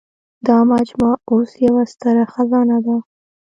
دا 0.47 0.57
مجموعه 0.73 1.15
اوس 1.31 1.51
یوه 1.65 1.83
ستره 1.93 2.23
خزانه 2.33 2.77
ده. 2.85 2.95